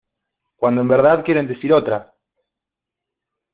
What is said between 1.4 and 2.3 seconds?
decir otra.